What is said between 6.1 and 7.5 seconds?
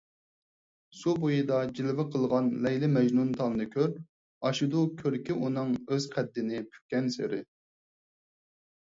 قەددىنى پۈككەنسېرى.